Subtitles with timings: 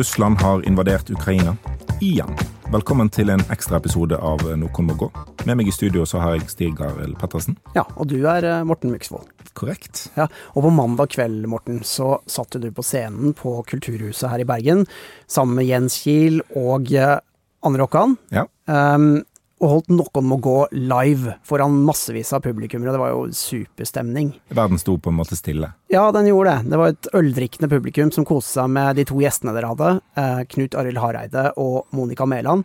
[0.00, 1.56] Russland har invadert Ukraina.
[2.00, 2.30] Igjen.
[2.72, 5.10] Velkommen til en ekstra episode av Noen må gå.
[5.44, 7.58] Med meg i studio så har jeg Stig Arild Pettersen.
[7.76, 9.28] Ja, og du er eh, Morten Myksvold.
[9.52, 10.06] Korrekt.
[10.16, 14.48] Ja, og på mandag kveld, Morten, så satt du på scenen på Kulturhuset her i
[14.48, 14.86] Bergen
[15.28, 17.18] sammen med Jens Kiel og eh,
[17.60, 18.16] Anne Rokkan.
[18.32, 18.46] Ja.
[18.64, 19.26] Um,
[19.60, 22.94] og holdt Noen må gå live foran massevis av publikummere.
[22.94, 24.32] Det var jo superstemning.
[24.56, 25.72] Verden sto på en måte stille.
[25.92, 26.72] Ja, den gjorde det.
[26.72, 29.92] Det var et øldrikkende publikum som koste seg med de to gjestene dere hadde.
[30.16, 32.64] Eh, Knut Arild Hareide og Monica Mæland.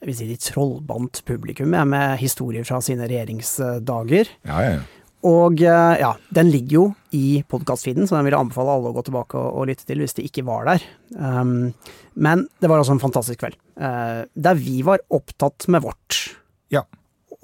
[0.00, 4.30] Jeg vil si de trollbandt publikum med historier fra sine regjeringsdager.
[4.48, 4.99] Ja, ja, ja.
[5.26, 6.84] Og eh, ja, den ligger jo
[7.16, 10.00] i podkastfeeden, så den vil jeg anbefale alle å gå tilbake og, og lytte til
[10.00, 10.86] hvis de ikke var der.
[11.12, 11.72] Um,
[12.16, 16.22] men det var altså en fantastisk kveld, uh, der vi var opptatt med vårt.
[16.72, 16.86] Ja.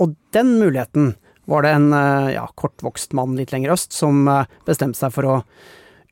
[0.00, 1.14] Og den muligheten
[1.50, 5.28] var det en uh, ja, kortvokst mann litt lenger øst som uh, bestemte seg for
[5.28, 5.38] å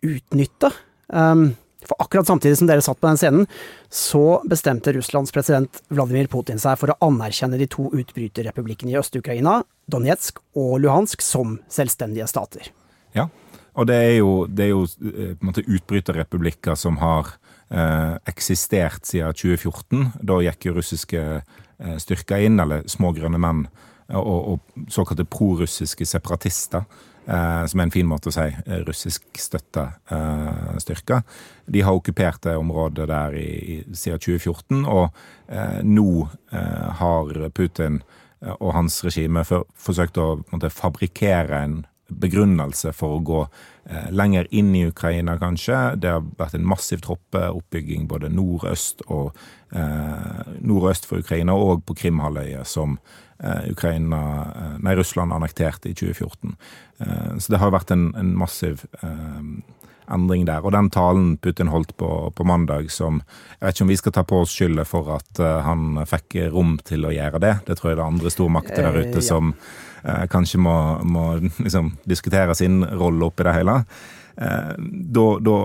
[0.04, 0.68] utnytte.
[1.08, 1.54] Um,
[1.88, 3.46] for akkurat samtidig som dere satt på den scenen,
[3.92, 9.60] så bestemte Russlands president Vladimir Putin seg for å anerkjenne de to utbryterrepublikkene i Øst-Ukraina,
[9.90, 12.70] Donetsk og Luhansk, som selvstendige stater.
[13.14, 13.28] Ja,
[13.74, 17.34] og det er jo, det er jo eh, på en måte utbryterrepublikker som har
[17.70, 20.12] eh, eksistert siden 2014.
[20.22, 23.66] Da gikk jo russiske eh, styrker inn, eller små grønne menn,
[24.14, 26.84] og, og såkalte prorussiske separatister
[27.24, 31.22] som er en fin måte å si eh, russiskstøtta eh, styrker.
[31.66, 35.08] De har okkupert det området der i, i, siden 2014, og
[35.48, 36.08] eh, nå
[36.52, 38.02] eh, har Putin
[38.58, 41.78] og hans regime for, forsøkt å måte, fabrikkere en
[42.12, 45.96] begrunnelse for å gå eh, lenger inn i Ukraina, kanskje.
[45.96, 49.32] Det har vært en massiv troppeoppbygging både nord-øst og
[50.64, 52.98] nord-øst for Ukraina, og på Krimhalvøya, som
[53.38, 56.56] Eh, Ukraina, eh, nei, Russland annekterte i 2014.
[56.98, 58.86] Eh, så det har vært en, en massiv
[60.04, 60.64] endring der.
[60.64, 63.22] Og den talen Putin holdt på, på, mandag, som
[63.60, 66.36] Jeg vet ikke om vi skal ta på oss skylda for at uh, han fikk
[66.52, 67.54] rom til å gjøre det.
[67.66, 69.24] Det tror jeg det er andre stormakter der ute eh, ja.
[69.24, 69.54] som
[70.04, 70.76] uh, kanskje må,
[71.08, 71.24] må
[71.64, 73.78] liksom, diskutere sin rolle oppi det hele.
[74.34, 74.74] Uh,
[75.14, 75.56] da, da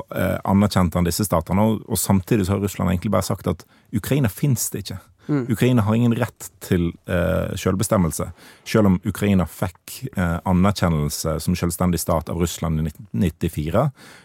[0.46, 3.66] anerkjente han disse statene, og, og, samtidig så har Russland egentlig bare sagt at
[3.96, 5.00] Ukraina fins det ikke.
[5.30, 5.46] Mm.
[5.50, 8.32] Ukraina har ingen rett til eh, selvbestemmelse,
[8.66, 13.84] selv om Ukraina fikk eh, anerkjennelse som selvstendig stat av Russland i 1994.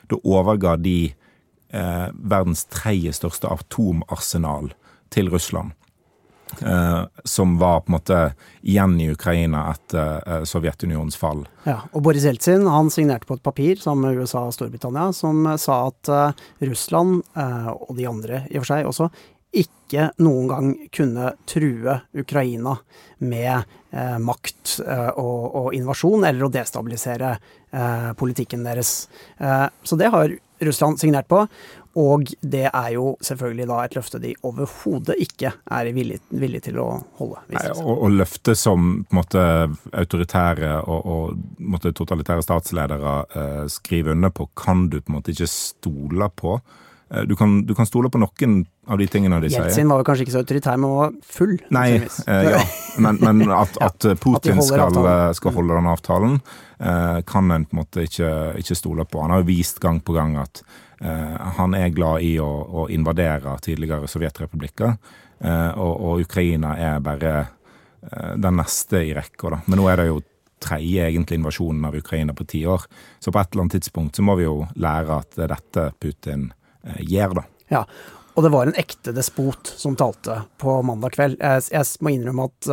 [0.09, 4.73] Da overga de eh, verdens tredje største atomarsenal
[5.13, 5.77] til Russland.
[6.61, 8.21] Eh, som var på en måte
[8.63, 11.45] igjen i Ukraina etter eh, Sovjetunionens fall.
[11.65, 15.47] Ja, og Boris Jeltsin han signerte på et papir sammen med USA og Storbritannia som
[15.61, 19.09] sa at eh, Russland, og de andre i og for seg også,
[19.55, 22.75] ikke noen gang kunne true Ukraina
[23.23, 23.53] med
[23.95, 28.97] eh, makt eh, og, og, invasjon, eller å destabilisere eh, politikken deres.
[29.85, 30.35] Så det har
[30.65, 31.45] Russland signert på,
[32.01, 36.81] og det er jo selvfølgelig da et løfte de overhodet ikke er villige villig til
[36.83, 36.89] å
[37.21, 37.43] holde.
[37.55, 39.43] Nei, og, og løftet som måte
[39.93, 45.35] autoritære og, og måte, totalitære statsledere eh, skriver under på, kan du på en måte
[45.35, 46.59] ikke stole på.
[47.11, 49.65] Eh, du kan, du kan, stole på noen av de tingene de sier.
[49.65, 51.55] Jeltsin var jo kanskje ikke så autoritær, men var full.
[51.75, 52.63] Nei, eh, ja.
[53.05, 56.41] men, men at, at, Putin at skal, eh, skal, holde den avtalen,
[56.79, 59.23] eh, kan en på en måte ikke, ikke, stole på.
[59.25, 60.65] Han har jo vist gang på gang at
[61.59, 64.95] han er glad i å, å invadere tidligere sovjetrepublikker,
[65.41, 67.35] eh, og, og, Ukraina er bare
[68.37, 69.63] den neste i rekka.
[69.65, 70.19] Men nå er det jo
[70.61, 72.85] tredje egentlig invasjonen av Ukraina på ti år.
[73.17, 75.87] Så på et eller annet tidspunkt så må vi jo lære at det er dette
[76.05, 76.51] Putin
[77.01, 77.45] gjør Eh, da.
[77.69, 77.85] Ja,
[78.35, 81.39] og det var en ekte despot som talte på mandag kveld.
[81.41, 82.69] Jeg, jeg må innrømme at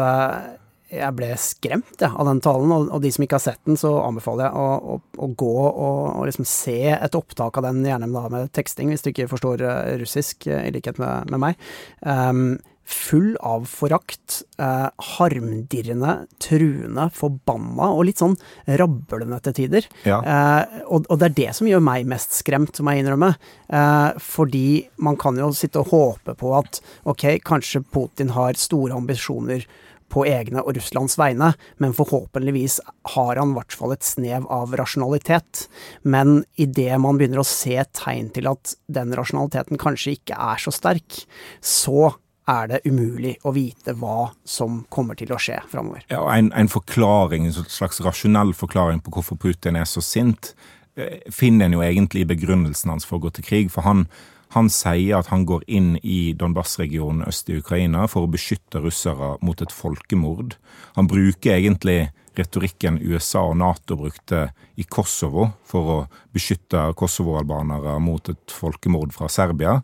[0.92, 3.80] jeg ble skremt ja, av den talen, og, og, de som ikke har sett den,
[3.80, 7.86] så anbefaler jeg å, å, å gå og, og liksom se et opptak av den,
[7.88, 11.72] gjerne med teksting, hvis du ikke forstår uh, russisk, uh, i likhet med, med meg.
[12.04, 12.60] Um,
[12.92, 18.36] full av forakt, eh, harmdirrende, truende, forbanna og litt sånn
[18.80, 19.88] rablende til tider.
[20.08, 20.20] Ja.
[20.20, 23.34] Eh, og, og, det er det som gjør meg mest skremt, må jeg innrømme.
[23.72, 24.66] Eh, fordi
[25.04, 29.66] man kan jo sitte og håpe på at ok, kanskje Putin har store ambisjoner
[30.12, 32.80] på egne og Russlands vegne, men forhåpentligvis
[33.16, 35.66] har han i hvert fall et snev av rasjonalitet.
[36.04, 40.74] Men idet man begynner å se tegn til at den rasjonaliteten kanskje ikke er så
[40.76, 41.24] sterk,
[41.64, 42.12] så
[42.50, 46.04] er det umulig å vite hva som kommer til å skje framover.
[46.12, 50.54] Ja, en, en, forklaring, en slags rasjonell forklaring på hvorfor Putin er så sint,
[50.98, 53.72] eh, finner en jo egentlig i begrunnelsen hans for å gå til krig.
[53.74, 54.08] For han,
[54.52, 59.36] han sier at han går inn i Donbas-regionen øst i Ukraina for å beskytte russere
[59.46, 60.58] mot et folkemord.
[60.98, 64.50] Han bruker egentlig retorikken USA og Nato brukte
[64.80, 65.98] i Kosovo for å
[66.36, 69.82] beskytte kosovo-albanere mot et folkemord fra Serbia.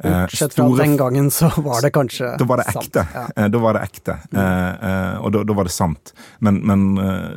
[0.00, 3.04] Bortsett fra den gangen så var det kanskje Da var det ekte.
[3.12, 3.48] Ja.
[3.52, 4.16] Da var det ekte.
[4.32, 5.18] Mm.
[5.20, 6.14] Og da, da, var det sant.
[6.40, 6.86] Men, men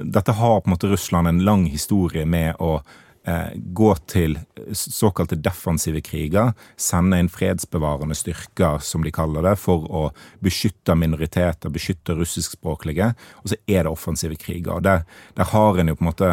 [0.07, 3.02] dette har på en måte Russland en lang historie med å Eh,
[3.55, 4.35] gå til
[4.75, 10.03] såkalte defensive kriger, sende inn fredsbevarende styrker, som de kaller det, for å
[10.43, 13.13] beskytte minoriteter, beskytte russiskspråklige.
[13.43, 14.83] Og så er det offensive kriger.
[14.83, 15.05] Der,
[15.39, 16.31] der har en jo på en måte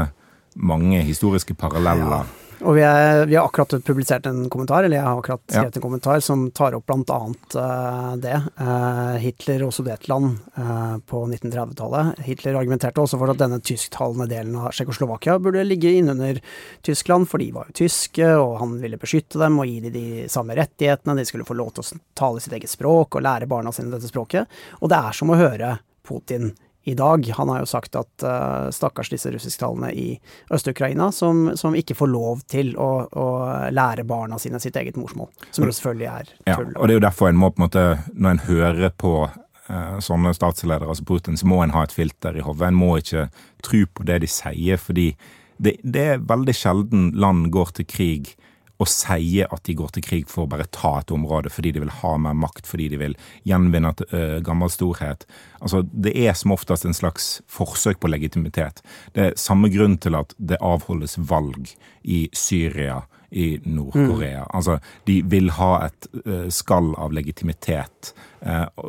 [0.59, 2.27] mange historiske paralleller.
[2.27, 2.50] Ja.
[2.61, 5.79] Og vi, er, vi, har akkurat publisert en kommentar, eller jeg har akkurat skrevet ja.
[5.79, 7.19] en kommentar som tar opp bl.a.
[7.55, 8.37] Uh, eh, det.
[8.61, 12.21] Uh, Hitler og Sudetland uh, på 1930-tallet.
[12.27, 16.43] Hitler argumenterte også for at denne tysktalende delen av Tsjekkoslovakia burde ligge innunder
[16.85, 20.07] Tyskland, for de var jo tyske, og han ville beskytte dem og gi dem de
[20.33, 21.17] samme rettighetene.
[21.17, 24.11] De skulle få lov til å tale sitt eget språk og lære barna sine dette
[24.11, 24.61] språket.
[24.85, 26.51] Og det er som å høre Putin
[26.85, 27.32] i dag.
[27.37, 30.06] Han har jo sagt at uh, stakkars disse russisktalene i
[30.53, 33.27] Øst-Ukraina som, som, ikke får lov til å, å,
[33.75, 35.29] lære barna sine sitt eget morsmål.
[35.50, 36.73] Som jo selvfølgelig er tull.
[36.73, 37.85] Ja, og det er jo derfor en må på en måte,
[38.15, 42.41] når en hører på uh, sånne statsledere som Putin, så må en ha et filter
[42.41, 42.71] i hodet.
[42.71, 43.29] En må ikke
[43.67, 45.12] tro på det de sier, fordi
[45.61, 48.35] det, det er veldig sjelden land går til krig
[48.81, 51.82] og sier at de går til krig for å bare ta et område fordi de
[51.85, 53.17] vil ha mer makt, fordi de vil
[53.49, 54.03] gjenvinne et
[54.47, 55.27] gammel storhet.
[55.61, 58.81] Altså, Det er som oftest en slags forsøk på legitimitet.
[59.12, 61.69] Det er samme grunn til at det avholdes valg
[62.03, 64.47] i Syria, i Nord-Korea.
[64.49, 64.55] Mm.
[64.56, 66.09] Altså, de vil ha et
[66.50, 68.15] skall av legitimitet,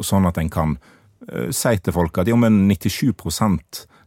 [0.02, 0.78] sånn at en kan
[1.54, 3.12] si til folk at jo, men 97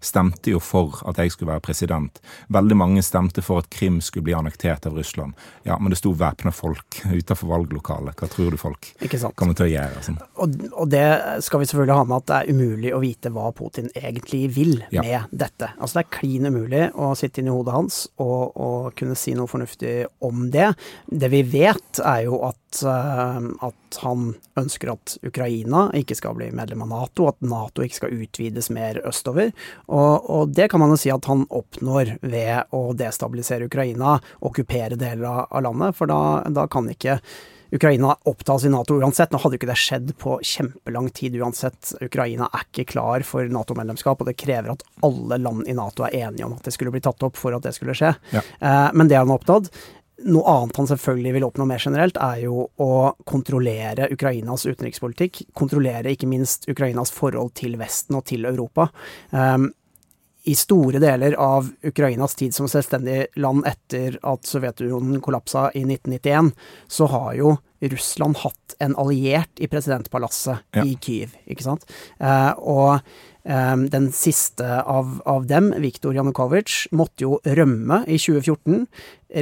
[0.04, 2.20] stemte jo for at jeg skulle være president.
[2.52, 5.34] Veldig mange stemte for at Krim skulle bli annektert av Russland.
[5.66, 8.16] Ja, men det sto væpna folk utenfor valglokalet.
[8.18, 8.90] Hva tror du folk
[9.34, 10.02] kommer til å gjøre?
[10.04, 10.20] Sånn?
[10.42, 11.06] Og, og, det
[11.44, 14.76] skal vi selvfølgelig ha med at det er umulig å vite hva Putin egentlig vil
[14.94, 15.04] ja.
[15.04, 15.72] med dette.
[15.78, 19.34] Altså det er klin umulig å sitte inn i hodet hans og, og kunne si
[19.36, 20.72] noe fornuftig om det.
[21.08, 26.48] Det vi vet er jo at Eh, at, han ønsker at Ukraina ikke skal bli
[26.50, 29.52] medlem av Nato, at Nato ikke skal utvides mer østover.
[29.86, 34.98] Og, og det kan man jo si at han oppnår ved å destabilisere Ukraina, okkupere
[34.98, 37.20] deler av landet, for da, da kan ikke
[37.74, 39.32] Ukraina opptas i Nato uansett.
[39.32, 41.94] Nå hadde jo ikke det skjedd på kjempelang tid uansett.
[42.04, 46.14] Ukraina er ikke klar for Nato-medlemskap, og det krever at alle land i Nato er
[46.28, 48.12] enige om at det skulle bli tatt opp for at det skulle skje.
[48.34, 48.44] Ja.
[48.60, 49.72] Eh, men det har han oppnådd.
[50.22, 52.90] Noe annet han selvfølgelig vil oppnå mer generelt, er jo å
[53.26, 55.40] kontrollere Ukrainas utenrikspolitikk.
[55.58, 58.86] Kontrollere ikke minst Ukrainas forhold til Vesten og til Europa.
[59.34, 59.72] Um,
[60.46, 66.52] I store deler av Ukrainas tid som selvstendig land etter at Sovjetunionen kollapsa i 1991,
[66.86, 67.56] så har jo
[67.92, 70.84] Russland hatt en alliert i presidentpalasset ja.
[70.84, 71.86] i Kyiv, ikke sant.
[72.22, 73.14] Uh, og
[73.44, 78.86] Ehm, den siste av, av dem, Viktor Janukovitsj, måtte jo rømme i 2014.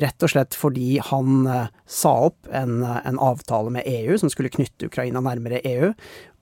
[0.03, 4.51] Rett og slett fordi han eh, sa opp en, en, avtale med EU som skulle
[4.51, 5.93] knytte Ukraina nærmere EU.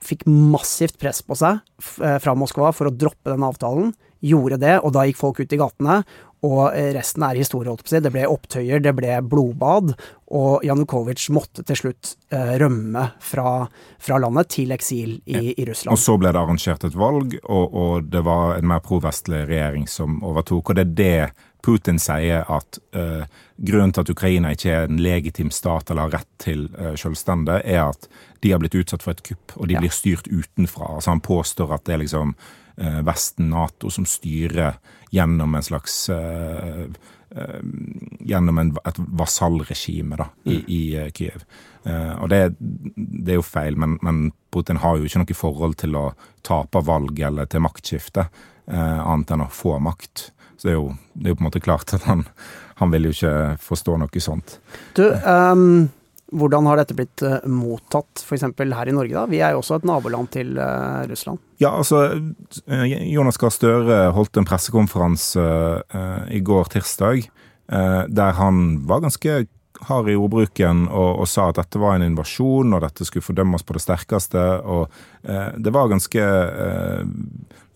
[0.01, 1.61] Fikk massivt press på seg
[2.01, 3.93] eh, fra Moskva for å droppe den avtalen.
[4.25, 6.01] Gjorde det, og da gikk folk ut i gatene.
[6.47, 8.01] Og eh, resten er historie, holdt på å si.
[8.05, 9.93] Det ble opptøyer, det ble blodbad.
[10.31, 13.67] Og Janukovitsj måtte til slutt eh, rømme fra,
[14.01, 15.93] fra, landet til eksil i, i, Russland.
[15.93, 19.89] Og så ble det arrangert et valg, og, og det var en mer provestlig regjering
[19.91, 20.73] som overtok.
[20.73, 23.27] Og det er det Putin sier at uh,
[23.61, 27.67] grunnen til at Ukraina ikke er en legitim stat eller har rett til uh, selvstendighet,
[27.69, 28.09] er at
[28.41, 29.83] de har blitt utsatt for et kupp, og de ja.
[29.83, 30.95] blir styrt utenfra.
[30.97, 32.33] Altså Han påstår at det er liksom
[32.77, 34.79] Vesten, Nato, som styrer
[35.11, 36.87] gjennom en slags uh,
[37.37, 37.61] uh,
[38.21, 40.65] Gjennom en, et vasallregime da, i, mm.
[40.69, 41.45] i Kyiv.
[42.21, 44.19] Og det, det, er jo feil, men, men,
[44.53, 46.03] Putin har jo ikke noe forhold til å
[46.45, 48.27] tape valg eller til maktskifte,
[48.69, 50.27] annet enn å få makt.
[50.59, 52.27] Så det er jo, det er jo på en måte klart at han,
[52.83, 53.33] han vil jo ikke
[53.65, 54.59] forstå noe sånt.
[54.99, 55.89] Du, um
[56.33, 58.47] hvordan har dette blitt uh, mottatt f.eks.
[58.59, 59.15] her i Norge?
[59.15, 59.27] da?
[59.31, 61.41] Vi er jo også et naboland til uh, Russland.
[61.61, 62.07] Ja, altså
[63.11, 65.43] Jonas Gahr Støre holdt en pressekonferanse
[66.33, 67.27] i går tirsdag
[67.71, 69.35] der han var ganske
[69.87, 73.63] hard i ordbruken og, og, sa at dette var en invasjon, og dette skulle fordømmes
[73.63, 74.43] på det sterkeste.
[74.65, 74.89] Og
[75.23, 76.25] det var ganske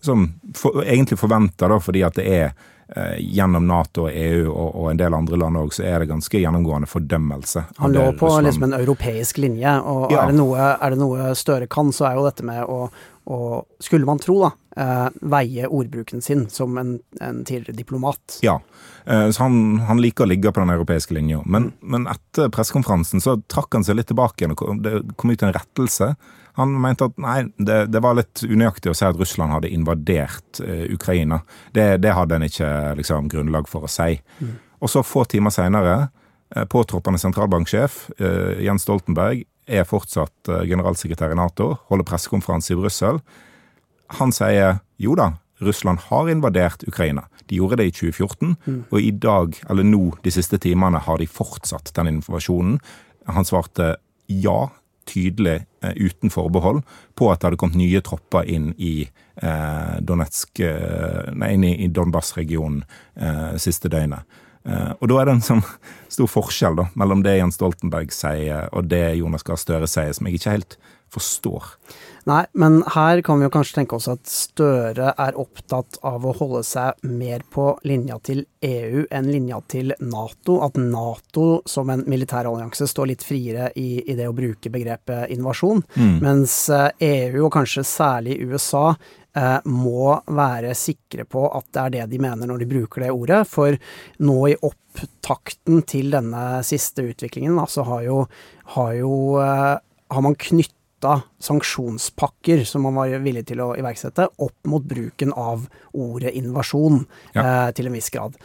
[0.01, 0.25] liksom,
[0.57, 2.73] for, egentlig forventa, fordi at det er Eh,
[3.17, 6.89] gjennom Nato EU og, og en del andre land òg, så er det ganske gjennomgående
[6.89, 7.63] fordømmelse.
[7.81, 10.21] Han lå på liksom en europeisk linje, og ja.
[10.21, 12.85] er, det noe, er, det noe, Støre kan, så er jo dette med å,
[13.25, 13.39] å
[13.81, 18.39] skulle man tro, da, eh, veie ordbruken sin som en, en tidligere diplomat.
[18.45, 18.59] Ja,
[19.05, 21.41] eh, så han, han, liker å ligge på den europeiske linja.
[21.45, 21.91] Men, mm.
[21.95, 25.55] men etter pressekonferansen så trakk han seg litt tilbake igjen, og det kom ut en
[25.55, 26.13] rettelse.
[26.55, 30.61] Han mente at nei, det, det, var litt unøyaktig å si at Russland hadde invadert
[30.63, 31.41] eh, Ukraina.
[31.75, 32.69] Det, det, hadde en ikke
[32.99, 34.21] liksom, grunnlag for å si.
[34.39, 34.53] Mm.
[34.79, 35.97] Og så få timer seinere,
[36.55, 42.79] eh, påtroppende sentralbanksjef eh, Jens Stoltenberg er fortsatt eh, generalsekretær i Nato, holder pressekonferanse i
[42.79, 43.19] Brussel.
[44.19, 45.33] Han sier jo da,
[45.63, 47.25] Russland har invadert Ukraina.
[47.49, 48.79] De gjorde det i 2014, mm.
[48.91, 52.79] og i dag, eller nå de siste timene, har de fortsatt den invasjonen.
[53.27, 53.95] Han svarte
[54.27, 54.59] ja,
[55.05, 56.81] tydelig, eh, uten forbehold,
[57.15, 61.87] på at det hadde kommet nye tropper inn i eh, Donetsk, eh, nei, inn i,
[61.87, 62.83] Donbas-regionen
[63.61, 64.25] siste døgnet.
[64.65, 65.61] Og da er det en sånn
[66.15, 70.25] stor forskjell da, mellom det Jens Stoltenberg sier og det Jonas Gahr Støre sier, som
[70.25, 70.77] jeg ikke helt
[71.13, 71.75] forstår.
[72.25, 76.33] Nei, men her kan vi jo kanskje tenke oss at Støre er opptatt av å
[76.33, 80.57] holde seg mer på linja til EU enn linja til Nato.
[80.65, 85.83] At Nato som en militærallianse står litt friere i, i, det å bruke begrepet invasjon.
[85.93, 86.17] Mm.
[86.25, 88.87] Mens EU, eh, e og kanskje særlig USA,
[89.37, 93.13] eh, må være sikre på at det er det de mener når de bruker det
[93.13, 93.43] ordet.
[93.53, 93.77] For
[94.25, 98.23] nå i opptakten til denne siste utviklingen, så har jo,
[98.73, 99.13] har jo
[99.45, 99.75] eh,
[100.15, 100.74] har man knyttet
[101.05, 107.05] knytta sanksjonspakker som man var villig til å iverksette, opp mot bruken av ordet invasjon
[107.33, 107.67] ja.
[107.67, 108.35] eh, til en viss grad.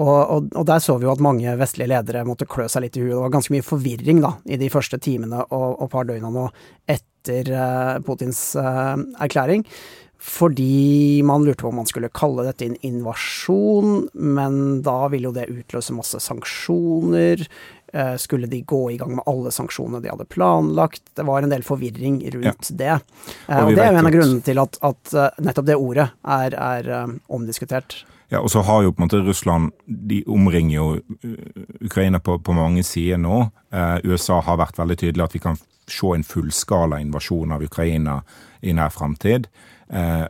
[0.00, 2.96] Og, og, og, der så vi jo at mange vestlige ledere måtte klø seg litt
[2.96, 3.14] i huet.
[3.14, 6.46] Det var ganske mye forvirring da, i de første timene og, og par døgna nå
[6.88, 9.64] etter eh, Putins eh, erklæring.
[10.20, 15.36] Fordi man lurte på om man skulle kalle dette en invasjon, men da ville jo
[15.36, 17.46] det utløse masse sanksjoner.
[17.92, 21.02] Eh, skulle de gå i gang med alle sanksjonene de hadde planlagt?
[21.16, 22.76] Det var en del forvirring rundt ja.
[22.82, 22.92] det.
[23.48, 25.80] Og, eh, og det er jo en av grunnene til at, at eh, nettopp det
[25.80, 26.92] ordet er, er
[27.32, 28.02] omdiskutert.
[28.30, 30.86] Ja, og så har jo på en måte Russland De omringer jo
[31.82, 33.42] Ukraina på, på mange sider nå.
[33.74, 35.58] Eh, USA har vært veldig tydelig at vi kan
[35.90, 38.20] se en fullskala invasjon av Ukraina
[38.62, 39.48] i nær framtid.
[39.90, 40.26] Eh,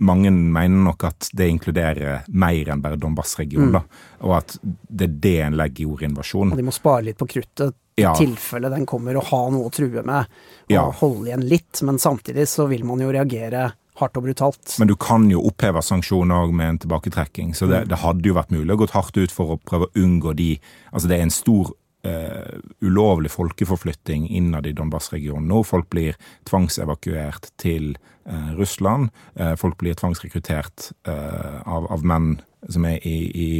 [0.00, 3.80] mange mener nok at det inkluderer mer enn bare Donbas-regionen.
[3.80, 3.98] Mm.
[4.28, 6.52] Og at det er det en legger i ordet invasjon.
[6.52, 8.14] Og de må spare litt på kruttet i ja.
[8.16, 10.40] tilfelle den kommer og ha noe å true med.
[10.70, 10.86] Og ja.
[11.02, 11.82] holde igjen litt.
[11.84, 13.68] Men samtidig så vil man jo reagere
[13.98, 14.76] hardt og brutalt.
[14.78, 17.54] Men du kan jo oppheve sanksjoner òg med en tilbaketrekking.
[17.56, 17.90] Så det, mm.
[17.90, 20.52] det, hadde jo vært mulig å gå hardt ut for å prøve å unngå de
[20.90, 21.68] Altså det er en stor
[22.06, 25.62] uh, ulovlig folkeforflytting innad i Donbas-regionen nå.
[25.66, 26.16] Folk blir
[26.48, 27.92] tvangsevakuert til
[28.28, 29.10] uh, Russland.
[29.38, 32.38] Uh, folk blir tvangsrekruttert av, av, menn
[32.68, 33.50] som er i, i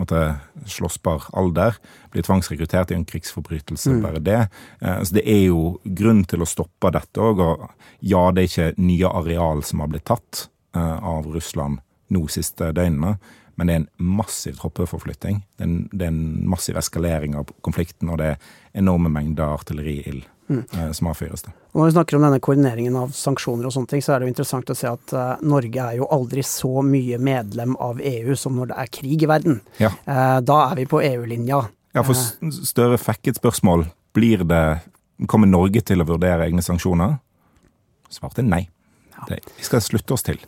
[0.00, 0.20] måtte,
[0.68, 1.78] slåssbar alder.
[2.12, 4.02] Blir tvangsrekruttert i en krigsforbrytelse, mm.
[4.04, 4.40] bare det.
[4.80, 7.40] så det er jo grunn til å stoppe dette òg.
[7.40, 7.64] Og
[8.04, 10.46] ja, det er ikke nye areal som har blitt tatt
[10.76, 11.80] av Russland
[12.12, 13.16] nå siste døgnene
[13.54, 15.42] men det er en massiv troppeforflytting.
[15.56, 19.52] Det er en, det er en massiv eskalering av konflikten, og det er enorme mengder
[19.58, 20.62] artilleriild mm.
[20.78, 21.44] eh, som avfyres.
[21.72, 24.34] Når vi snakker om denne koordineringen av sanksjoner og sånne ting, så er det jo
[24.34, 28.56] interessant å se at uh, Norge er jo aldri så mye medlem av EU som
[28.58, 29.60] når det er krig i verden.
[29.80, 29.92] Ja.
[30.06, 31.62] Uh, da er vi på EU-linja.
[31.92, 32.16] Ja, for
[32.64, 33.86] Støre fikk et spørsmål.
[34.16, 34.64] Blir det
[35.28, 37.18] Kommer Norge til å vurdere egne sanksjoner?
[38.10, 38.62] Svaret er nei.
[39.12, 39.28] Ja.
[39.28, 40.40] Det, vi skal slutte oss til.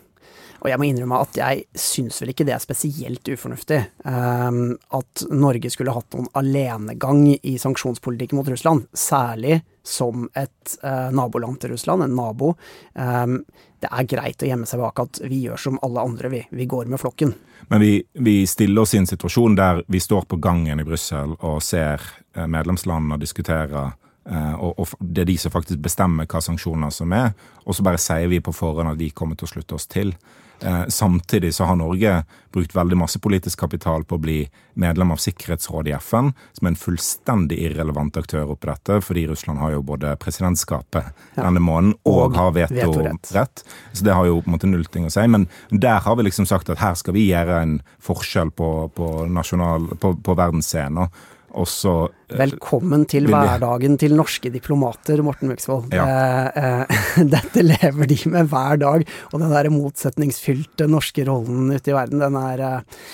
[0.65, 3.77] Og jeg må innrømme at jeg syns vel ikke det er spesielt ufornuftig.
[4.01, 8.87] Um, at Norge skulle hatt noen alenegang i sanksjonspolitikken mot Russland.
[8.97, 12.55] Særlig som et uh, naboland til Russland, en nabo.
[12.97, 13.43] Um,
[13.77, 16.39] det er greit å gjemme seg bak at vi gjør som alle andre, vi.
[16.49, 17.35] Vi går med flokken.
[17.69, 21.37] Men vi, vi stiller oss i en situasjon der vi står på gangen i Brussel
[21.37, 23.91] og ser uh, medlemslandene diskutere
[24.25, 27.83] Uh, og, og, det er de som faktisk bestemmer hva sanksjoner som er, og så
[27.85, 30.15] bare sier vi på forhånd at vi kommer til å slutte oss til.
[30.65, 34.37] Eh, samtidig så har Norge brukt veldig masse politisk kapital på å bli
[34.73, 39.61] medlem av Sikkerhetsrådet i FN, som er en fullstendig irrelevant aktør oppi dette, fordi Russland
[39.61, 41.43] har jo både presidentskapet ja.
[41.43, 43.29] denne måneden og, og har vetorett.
[43.35, 45.27] Veto så det har jo på en måte null ting å si.
[45.29, 49.11] Men der har vi liksom sagt at her skal vi gjøre en forskjell på, på,
[49.29, 51.13] nasjonal, på, på verdensscenen.
[51.55, 55.93] Også, eh, Velkommen til hverdagen til norske diplomater, Morten Myksvold.
[55.95, 56.03] Ja.
[56.03, 59.05] Eh, eh, dette lever de med hver dag.
[59.31, 63.05] Og den der motsetningsfylte norske rollen ute i verden, den er, eh,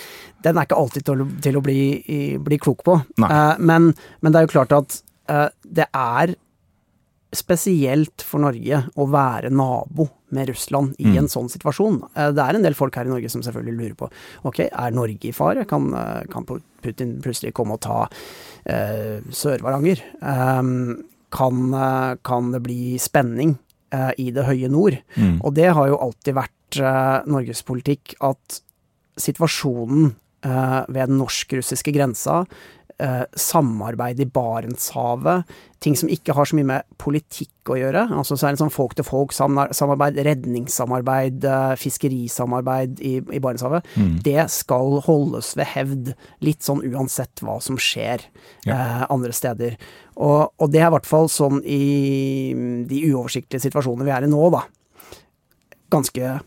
[0.41, 1.81] den er ikke alltid til å, til å bli,
[2.41, 2.97] bli, klok på.
[3.21, 4.97] Eh, men, men, det er jo klart at
[5.29, 6.33] eh, det er
[7.31, 11.17] spesielt for Norge å være nabo med Russland i mm.
[11.21, 12.01] en sånn situasjon.
[12.15, 14.09] Eh, det er en del folk her i Norge som selvfølgelig lurer på
[14.47, 15.65] ok, er Norge i fare?
[15.69, 20.01] Kan, eh, kan Putin plutselig komme og ta uh, Sør-Varanger?
[20.23, 21.59] Um, kan,
[22.25, 23.53] kan, det bli spenning
[23.93, 24.97] uh, i det høye nord?
[25.13, 25.37] Mm.
[25.45, 28.61] Og det har jo alltid vært uh, Norges politikk at
[29.21, 32.39] situasjonen ved den norsk-russiske grensa
[33.01, 35.49] eh, samarbeid i Barentshavet.
[35.81, 38.03] Ting som ikke har så mye med politikk å gjøre.
[38.13, 43.87] Altså så er det sånn folk-til-folk-samarbeid, redningssamarbeid, eh, fiskerisamarbeid i, i Barentshavet.
[43.95, 44.13] Mm.
[44.25, 46.13] Det skal holdes ved hevd,
[46.45, 48.27] litt sånn uansett hva som skjer
[48.67, 48.75] ja.
[48.75, 49.79] eh, andre steder.
[50.21, 51.81] Og, og, det er i hvert fall sånn i
[52.87, 54.65] de uoversiktlige situasjonene vi er i nå, da.
[55.91, 56.37] Ganske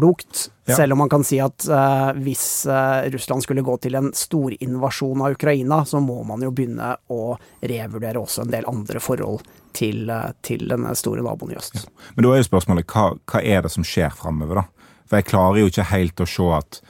[0.00, 0.48] klokt.
[0.64, 0.76] Ja.
[0.76, 5.24] Selv om man kan si at uh, hvis uh, Russland skulle gå til en storinvasjon
[5.24, 9.44] av Ukraina, så må man jo begynne å revurdere også en del andre forhold
[9.76, 11.82] til, uh, til denne store naboen i øst.
[11.82, 12.08] Ja.
[12.16, 14.88] Men da er jo spørsmålet hva, hva er det som skjer framover, da?
[15.10, 16.82] For jeg klarer jo ikke helt å se at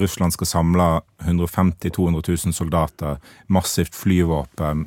[0.00, 0.88] Russland skal samle
[1.26, 3.18] 150 000-200 000 soldater,
[3.52, 4.86] massivt flyvåpen,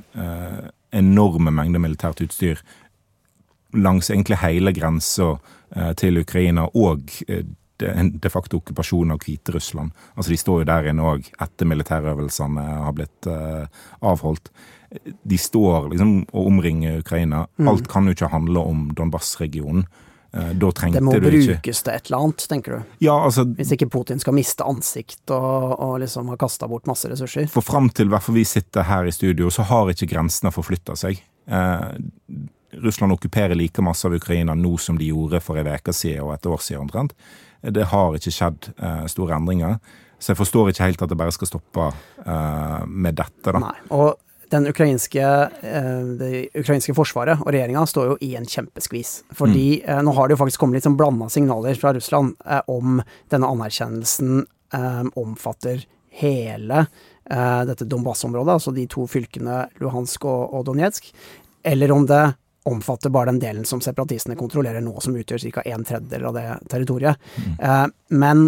[0.95, 2.61] enorme mengder militært utstyr
[3.77, 5.35] langs egentlig hele grensa
[5.75, 7.43] Eh, til Ukraina og eh,
[7.77, 9.91] de facto okkupasjon av Hviterussland.
[10.15, 13.67] Altså De står jo der inne òg etter militærøvelsene har blitt uh,
[14.01, 14.49] avholdt.
[15.21, 17.43] De står liksom og omringer Ukraina.
[17.59, 17.69] Mm.
[17.69, 19.85] Alt kan jo ikke handle om Donbas-regionen.
[20.33, 22.97] Uh, da trengte du ikke det må brukes til et eller annet, tenker du?
[23.05, 27.13] Ja, altså, Hvis ikke Putin skal miste ansikt og, og liksom ha kasta bort masse
[27.13, 27.45] ressurser?
[27.51, 31.21] For fram til hvert vi sitter her i studio, så har ikke grensene forflytta seg.
[31.45, 31.93] Uh,
[32.83, 36.35] Russland okkuperer like masse av Ukraina nå som de gjorde for en uke siden og
[36.35, 37.15] et år siden omtrent.
[37.61, 39.77] Det har ikke skjedd uh, store endringer.
[40.19, 43.51] Så jeg forstår ikke helt at det bare skal stoppe uh, med dette.
[43.51, 43.59] da.
[43.61, 44.17] Nei, og
[44.53, 49.19] den ukrainske, uh, det ukrainske forsvaret og regjeringa står jo i en kjempeskvis.
[49.37, 50.01] Fordi mm.
[50.07, 52.37] nå har det jo faktisk kommet litt sånn blanda signaler fra Russland
[52.71, 54.45] om denne anerkjennelsen
[55.15, 55.85] omfatter
[56.19, 56.81] hele
[57.23, 61.07] dette Donbas-området, altså de to fylkene Luhansk og, og Donetsk,
[61.71, 62.19] eller om det
[62.67, 65.63] omfatter bare den delen som separatistene kontrollerer nå, som utgjør ca.
[65.65, 67.17] en tredjedel av det territoriet.
[67.37, 67.53] Mm.
[67.59, 67.85] Eh,
[68.23, 68.43] men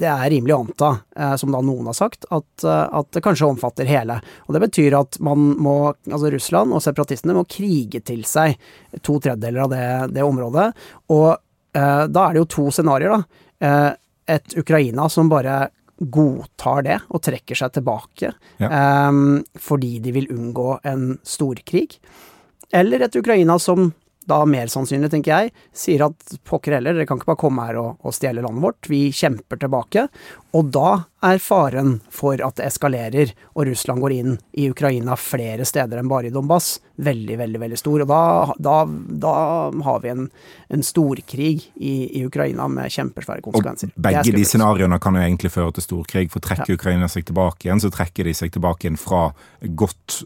[0.00, 3.22] det er rimelig å anta, eh, som da noen har sagt, at, eh, at, det
[3.24, 4.20] kanskje omfatter hele.
[4.46, 5.76] Og det betyr at man må,
[6.10, 8.58] altså Russland og separatistene må krige til seg
[9.02, 9.86] to tredjedeler av det,
[10.18, 10.70] det området.
[11.14, 13.46] Og eh, da er det jo to scenarioer, da.
[13.64, 13.90] Eh,
[14.34, 15.66] et Ukraina som bare
[15.98, 18.68] godtar det og trekker seg tilbake ja.
[18.68, 19.10] eh,
[19.60, 21.98] fordi de vil unngå en storkrig.
[22.74, 23.92] Eller et Ukraina som
[24.26, 27.78] da mer sannsynlig, tenker jeg, sier at pokker heller, dere kan ikke bare komme her
[27.80, 30.06] og, og stjele landet vårt, vi kjemper tilbake.
[30.56, 30.92] Og da
[31.24, 36.08] er faren for at det eskalerer og Russland går inn i Ukraina flere steder enn
[36.08, 38.04] bare i Donbas, veldig, veldig veldig stor.
[38.04, 38.22] Og da,
[38.68, 38.78] da,
[39.26, 39.34] da
[39.88, 40.24] har vi en,
[40.72, 43.92] en storkrig i, i, Ukraina med kjempesvære konsekvenser.
[43.92, 46.80] Og begge de scenarioene kan jo egentlig føre til storkrig, for trekker ja.
[46.80, 49.28] Ukraina seg tilbake igjen, så trekker de seg tilbake igjen fra
[49.76, 50.22] godt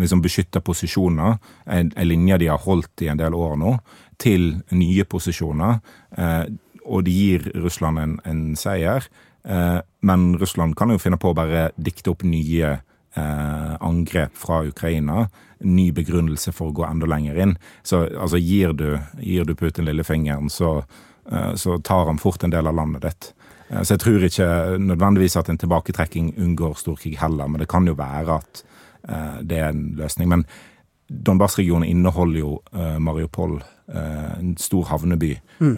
[0.00, 3.76] liksom beskytta posisjoner, en, en, linje de har holdt i en del år nå,
[4.22, 5.78] til nye posisjoner.
[6.18, 6.44] Eh,
[6.86, 9.06] og det gir Russland en, en seier.
[9.46, 12.76] Eh, men Russland kan jo finne på å bare dikte opp nye
[13.16, 15.26] eh, angrep fra Ukraina.
[15.58, 17.56] Ny begrunnelse for å gå enda lenger inn.
[17.82, 18.90] Så altså, gir du,
[19.22, 20.78] gir du Putin lillefingeren, så,
[21.30, 23.32] eh, så tar han fort en del av landet ditt.
[23.68, 24.48] Eh, så jeg tror ikke
[24.82, 28.64] nødvendigvis at en tilbaketrekking unngår storkrig heller, men det kan jo være at
[29.06, 30.28] det er en løsning.
[30.32, 30.46] Men
[31.06, 33.60] Donbas-regionen inneholder jo eh, Mariupol,
[33.94, 35.76] eh, en stor havneby mm.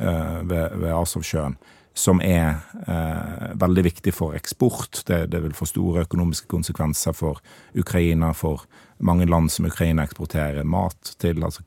[0.48, 1.58] ved, ved Azovsjøen
[1.98, 5.02] som er eh, veldig viktig for eksport.
[5.06, 7.40] Det, det, vil få store økonomiske konsekvenser for
[7.78, 8.64] Ukraina, for
[9.02, 11.64] mange land som Ukraina eksporterer mat til, altså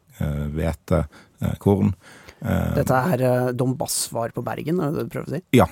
[0.55, 1.03] hvete,
[1.41, 1.93] eh, korn.
[2.39, 5.43] Eh, Dette er Donbass-svar på Bergen, er det det du prøver å si?
[5.59, 5.67] Ja.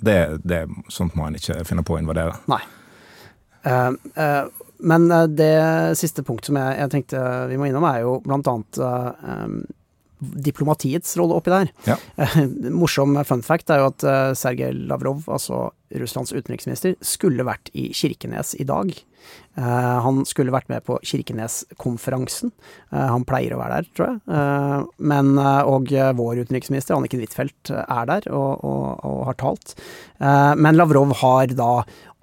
[0.00, 2.38] Det, det, sånt må en ikke finne på å invadere.
[2.48, 2.62] Nei.
[4.82, 8.48] Men eh, det siste punkt som jeg, jeg, tenkte vi må innom, er jo blant
[8.50, 9.60] annet um,
[10.20, 11.70] diplomatiets rolle oppi der.
[11.88, 11.98] Ja.
[12.80, 17.90] Morsom fun fact er jo at uh, Sergej Lavrov, altså Russlands utenriksminister, skulle vært i
[17.96, 18.92] Kirkenes i dag.
[19.60, 22.52] Han skulle vært med på Kirkenes-konferansen.
[22.94, 24.86] Han pleier å være der, tror jeg.
[25.12, 29.74] men, og vår utenriksminister, Anniken Huitfeldt, er der og, og, og har talt.
[30.56, 31.72] men Lavrov har da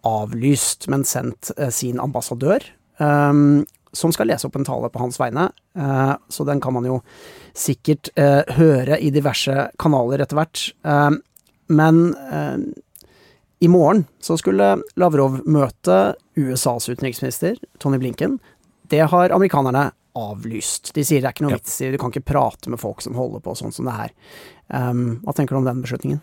[0.08, 2.64] avlyst, men sendt eh, sin ambassadør,
[2.98, 3.66] um,
[3.96, 5.48] som skal lese opp en tale på hans vegne.
[5.78, 7.00] Uh, så den kan man jo
[7.58, 10.68] sikkert uh, høre i diverse kanaler etter hvert.
[10.86, 11.16] Uh,
[11.68, 11.98] men
[13.60, 15.98] i morgen så skulle Lavrov møte
[16.40, 18.38] USAs utenriksminister, Tony Blinken.
[18.88, 20.94] Det har amerikanerne avlyst.
[20.96, 23.20] De sier det er ikke noe vits i, du kan ikke prate med folk som
[23.20, 24.14] holder på sånn som det her.
[24.72, 26.22] Hva tenker du om den beslutningen?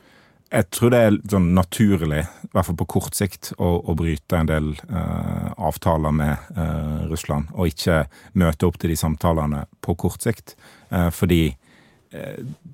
[0.55, 4.39] Jeg tror det er sånn naturlig, i hvert fall på kort sikt, å, å bryte
[4.39, 8.05] en del uh, avtaler med uh, Russland, og ikke
[8.39, 10.55] møte opp til de samtalene på kort sikt.
[10.95, 11.57] Uh, fordi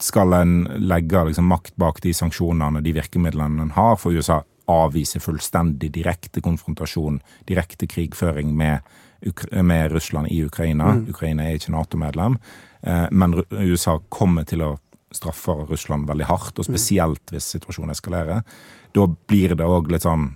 [0.05, 0.51] skal en
[0.85, 6.43] legge liksom, makt bak de sanksjonene, de virkemidlene en har, for USA avvise fullstendig direkte
[6.45, 8.87] konfrontasjon, direkte krigføring med,
[9.63, 10.95] med Russland i Ukraina.
[10.95, 11.09] Mm.
[11.11, 12.39] Ukraina er ikke Nato-medlem,
[12.83, 14.77] eh, men USA kommer til å
[15.15, 18.45] straffe Russland veldig hardt, og spesielt hvis situasjonen eskalerer.
[18.95, 20.35] Da blir det òg litt sånn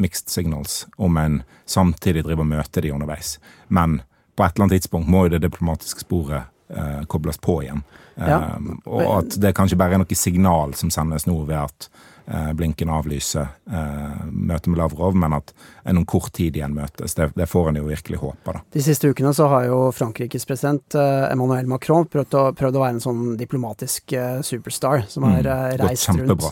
[0.00, 3.36] mixed signals om en samtidig driver og møter de underveis.
[3.68, 4.00] Men
[4.34, 7.84] på et eller annet tidspunkt må jo det diplomatiske sporet eh, kobles på igjen.
[8.18, 8.56] Ja.
[8.56, 12.13] Um, og at det kanskje bare er noe signal som sendes nå ved at Eh,
[12.54, 15.52] Blinken avlyse eh, møtet med Lavrov, men at
[15.84, 17.16] en om kort tid igjen møtes.
[17.18, 18.62] Det, det får en jo virkelig håpe, da.
[18.72, 22.84] De siste ukene så har jo Frankrikes president eh, Emmanuel Macron prøvd å, prøvd å
[22.84, 26.48] være en sånn diplomatisk superstar som har mm, reist rundt.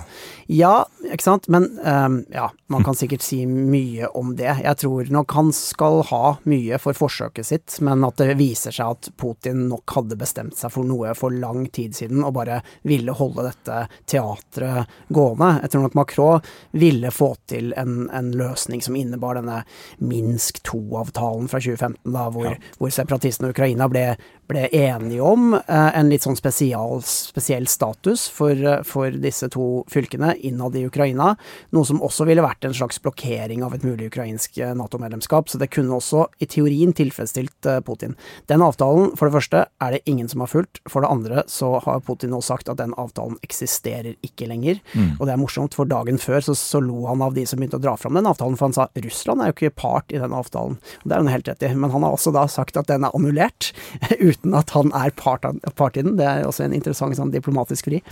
[0.53, 1.49] Ja, ikke sant.
[1.53, 4.51] Men um, ja, man kan sikkert si mye om det.
[4.63, 8.97] Jeg tror nok han skal ha mye for forsøket sitt, men at det viser seg
[8.97, 13.15] at Putin nok hadde bestemt seg for noe for lang tid siden og bare ville
[13.17, 15.62] holde dette teatret gående.
[15.63, 19.63] Jeg tror nok Macron ville få til en, en løsning som innebar denne
[20.03, 22.73] Minsk 2-avtalen fra 2015, da, hvor, ja.
[22.81, 24.07] hvor separatistene og Ukraina ble,
[24.51, 29.85] ble enige om eh, en litt sånn spesial, spesiell status for, eh, for, disse to
[29.93, 31.33] fylkene innad i Ukraina.
[31.75, 35.51] Noe som også ville vært en slags blokkering av et mulig ukrainsk eh, Nato-medlemskap.
[35.51, 38.17] Så det kunne også i teorien tilfredsstilt Putin.
[38.51, 40.83] Den avtalen, for det første, er det ingen som har fulgt.
[40.91, 44.83] For det andre så har Putin nå sagt at den avtalen eksisterer ikke lenger.
[44.93, 45.17] Mm.
[45.19, 47.79] Og det er morsomt, for dagen før så, så, lo han av de som begynte
[47.79, 50.35] å dra fram den avtalen, for han sa Russland er jo ikke part i den
[50.35, 50.79] avtalen.
[51.03, 51.71] Og det er han helt rett i.
[51.79, 53.71] Men han har også da sagt at den er annullert,
[54.33, 56.17] uten at han er part, av, part i den.
[56.19, 58.03] Det er også en interessant sånn diplomatisk fri.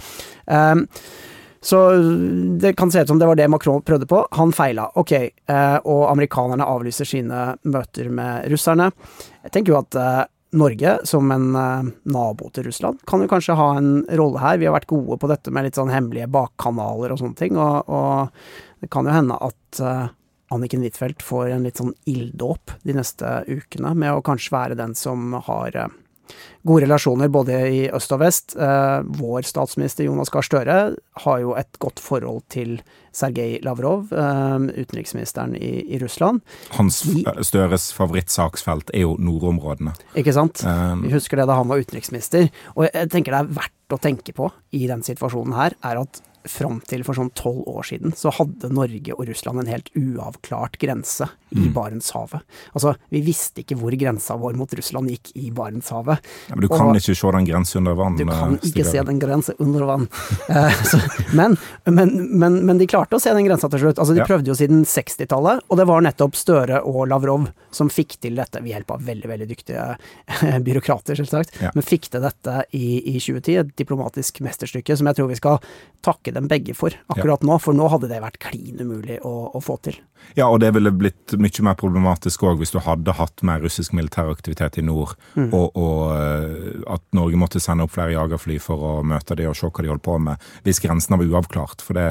[0.46, 0.86] Um,
[1.60, 1.80] så
[2.60, 4.22] det kan se ut som det var det Macron prøvde på.
[4.38, 4.88] Han feila.
[5.00, 5.12] Ok,
[5.50, 8.90] uh, og amerikanerne avlyser sine møter med russerne.
[9.44, 10.22] Jeg tenker jo at uh,
[10.56, 14.62] Norge, som en uh, nabo til Russland, kan jo kanskje ha en rolle her.
[14.62, 17.92] Vi har vært gode på dette med litt sånn hemmelige bakkanaler og sånne ting, og,
[17.92, 19.84] og det kan jo hende at
[20.50, 24.96] Anniken Huitfeldt får en litt sånn ilddåp de neste ukene, med å kanskje være den
[24.98, 25.92] som har eh,
[26.66, 28.56] gode relasjoner både i øst og vest.
[28.56, 30.78] Eh, vår statsminister Jonas Gahr Støre
[31.24, 32.78] har jo et godt forhold til
[33.16, 36.42] Sergej Lavrov, eh, utenriksministeren i, i Russland.
[36.76, 37.02] Hans
[37.46, 39.96] Støres favorittsaksfelt er jo nordområdene.
[40.20, 40.62] Ikke sant.
[40.66, 42.50] Um, Vi husker det da han var utenriksminister.
[42.76, 46.22] Og jeg tenker det er verdt å tenke på i den situasjonen her, er at
[46.48, 50.78] fram til for sånn tolv år siden, så hadde Norge og Russland en helt uavklart
[50.80, 51.72] grense i mm.
[51.74, 52.40] Barentshavet.
[52.72, 56.22] Altså, vi visste ikke hvor grensa vår mot Russland gikk i Barentshavet.
[56.48, 58.18] Ja, men du kan og, ikke se den grensa under vann?
[58.18, 60.06] Du kan eh, ikke se den grensa under vann.
[60.48, 61.00] uh, så,
[61.34, 63.98] men, men, men, men, de klarte å se den grensa til slutt.
[63.98, 64.28] Altså, de ja.
[64.30, 68.62] prøvde jo siden 60-tallet, og det var nettopp Støre og Lavrov som fikk til dette
[68.62, 71.74] ved hjelp av veldig, veldig dyktige eh, byråkrater, selvsagt, ja.
[71.74, 73.58] men fikk til dette i, i 2010.
[73.60, 75.60] Et diplomatisk mesterstykke som jeg tror vi skal
[76.04, 79.62] takke dem begge for akkurat nå, for nå hadde det vært klin umulig å, å
[79.64, 79.98] få til.
[80.38, 83.94] Ja, og det ville blitt mye mer problematisk òg hvis du hadde hatt mer russisk
[83.96, 85.48] militæraktivitet i nord, mm.
[85.56, 89.58] og, og, eh, at Norge måtte sende opp flere jagerfly for å møte dem og
[89.58, 91.82] se hva de holdt på med, hvis grensene var uavklart.
[91.84, 92.06] For det,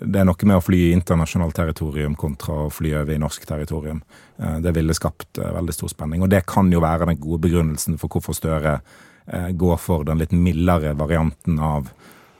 [0.00, 3.46] det er noe med å fly i internasjonalt territorium kontra å fly over i norsk
[3.48, 4.02] territorium.
[4.38, 6.26] Eh, det ville skapt eh, veldig stor spenning.
[6.26, 8.80] Og det kan jo være den gode begrunnelsen for hvorfor Støre
[9.22, 11.92] går for den litt mildere varianten av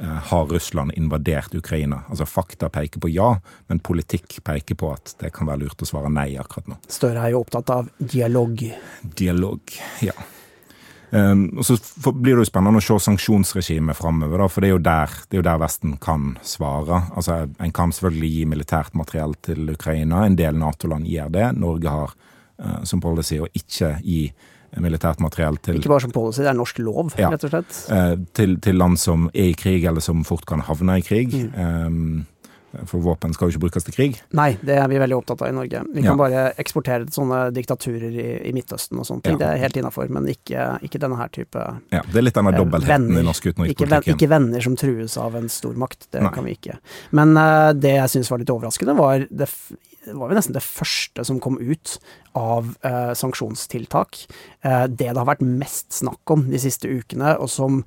[0.03, 2.03] har Russland invadert Ukraina?
[2.09, 3.37] Altså Fakta peker på ja,
[3.71, 6.79] men politikk peker på at det kan være lurt å svare nei akkurat nå.
[6.91, 8.65] Støre er jo opptatt av dialog.
[9.19, 10.17] Dialog, ja.
[11.13, 11.77] Um, og Så
[12.09, 15.49] blir det jo spennende å se sanksjonsregimet framover, for det er, der, det er, jo
[15.51, 17.03] der, Vesten kan svare.
[17.13, 21.51] Altså, En kan selvfølgelig gi militært materiell til Ukraina, en del Nato-land gjør det.
[21.61, 24.49] Norge har uh, som policy å ikke gi militært
[24.81, 27.81] materiell til Ikke bare som policy, det er norsk lov, ja, rett og slett?
[27.93, 31.35] Eh, til, til, land som er i krig, eller som fort kan havne i krig.
[31.35, 31.57] Mm.
[31.59, 32.27] Um,
[32.89, 34.19] for våpen skal jo ikke brukes til krig.
[34.37, 35.83] Nei, det er vi veldig opptatt av i Norge.
[35.93, 36.17] Vi kan ja.
[36.17, 39.37] bare eksportere til sånne diktaturer i, i Midtøsten og sånne ting.
[39.37, 39.43] Ja.
[39.43, 41.61] Det er helt innafor, men ikke, ikke, denne her type
[41.93, 44.09] Ja, Det er litt denne eh, dobbeltheten venner, i norsk utenrikspolitikk.
[44.09, 46.09] Ikke, ikke, venner som trues av en stormakt.
[46.09, 46.33] Det Nei.
[46.33, 46.79] kan vi ikke.
[47.19, 49.51] Men uh, det jeg syns var litt overraskende, var det
[50.05, 51.99] det var jo nesten det første som kom ut
[52.39, 54.25] av eh, sanksjonstiltak.
[54.67, 57.83] Eh, det det har vært mest snakk om de siste ukene, og som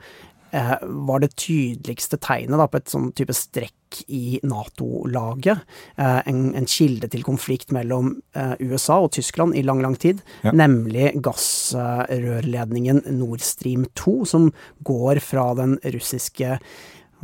[0.56, 5.64] eh, var det tydeligste tegnet da, på et sånn type strekk i Nato-laget.
[6.00, 10.24] Eh, en, en, kilde til konflikt mellom eh, USA og Tyskland i lang, lang tid.
[10.48, 10.56] Ja.
[10.56, 14.52] Nemlig gassrørledningen Nord Stream 2, som
[14.88, 16.60] går fra den russiske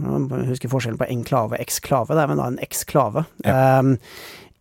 [0.02, 2.16] jeg husker forskjellen på enklave og eksklave.
[2.16, 3.26] Det er vel da en eksklave.
[3.46, 3.80] Ja.
[3.84, 3.98] Um,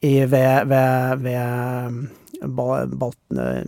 [0.01, 2.09] i, ved, ved, ved
[2.41, 3.19] Balt,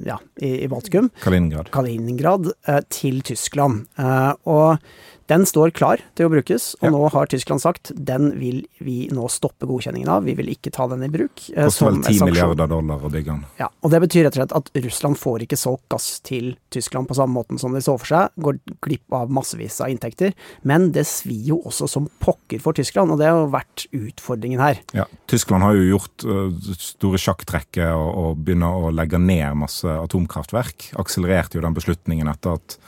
[0.07, 1.11] ja, i, i, Baltikum.
[1.21, 1.69] Kaliningrad.
[1.75, 3.85] Kaliningrad eh, til Tyskland.
[4.01, 4.79] Eh, og
[5.29, 6.91] Den står klar til å brukes, og Ja.
[6.91, 10.25] nå har Tyskland sagt den vil vi nå stoppe godkjenningen av.
[10.25, 11.51] Vi vil ikke ta den i bruk.
[11.57, 13.45] eh, Koster vel 10 milliarder dollar å bygge den.
[13.59, 17.07] Ja, og Det betyr rett og slett at Russland får ikke solgt gass til Tyskland
[17.09, 20.33] på samme måten som de så for seg, går glipp av massevis av inntekter.
[20.65, 24.59] Men det svir jo også som pokker for Tyskland, og det har jo vært utfordringen
[24.61, 24.79] her.
[24.95, 29.85] Ja, Tyskland har jo gjort uh, store sjakktrekket og, og begynner å legge ned masse
[29.87, 30.93] atomkraftverk.
[31.01, 32.79] Akselererte jo den beslutningen etter at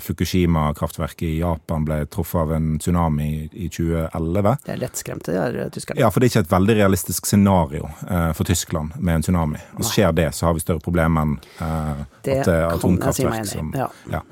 [0.00, 4.56] Fukushima-kraftverket i Japan ble truffet av en tsunami i, i 2011.
[4.66, 6.00] Det er lettskremte, de tyskerne.
[6.00, 9.60] Ja, for det er ikke et veldig realistisk scenario uh, for Tyskland med en tsunami.
[9.78, 13.44] Og skjer det, så har vi større problemer enn uh, Det at det er atomkraftverk
[13.46, 13.88] si som Ja.
[14.12, 14.22] ja.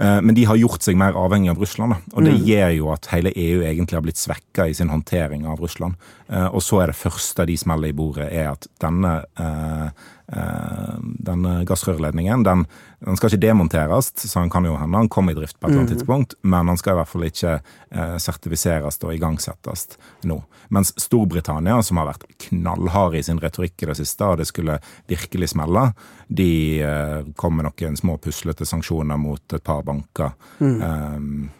[0.00, 1.98] Uh, Men de har gjort seg mer avhengig av Russland, da.
[2.16, 2.44] og det Mm.
[2.48, 5.94] gjør jo at hele EU egentlig har blitt svekka i sin håndtering av Russland.
[6.28, 9.90] Uh, Og så er det første de smeller i bordet, er at denne, eh, eh,
[10.32, 12.64] denne gassrørledningen den,
[13.04, 15.72] den skal ikke demonteres, så han kan jo hende han kommer i drift på et
[15.72, 19.88] eller annet tidspunkt, men han skal i hvert fall ikke eh, sertifiseres og igangsettes
[20.28, 20.38] nå.
[20.72, 24.78] Mens Storbritannia, som har vært knallhard i sin retorikk i det siste, og det skulle
[25.10, 25.88] virkelig smelle,
[26.28, 26.50] de
[26.84, 30.36] eh, kom med noen små puslete sanksjoner mot et par banker.
[30.60, 31.50] Um,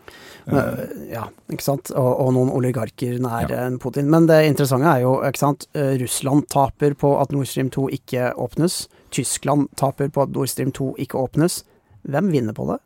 [0.44, 0.78] Men,
[1.12, 1.92] Ja, ikke sant.
[1.94, 3.66] Og, og noen oligarker nær ja.
[3.82, 4.08] Putin.
[4.10, 5.68] Men det interessante er jo, ikke sant.
[5.78, 8.86] eh, Russland taper på at Nord Stream 2 ikke åpnes.
[9.14, 11.62] Tyskland taper på at Nord Stream 2 ikke åpnes.
[12.02, 12.80] Hvem vinner på det?